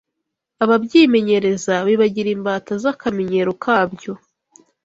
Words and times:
ababyimenyereza 0.63 1.73
bibagira 1.87 2.29
imbata 2.35 2.71
z’akamenyero 2.83 3.51
kabyo 3.63 4.13